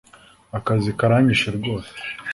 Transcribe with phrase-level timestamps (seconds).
[0.57, 1.95] akazi karanyishe rwose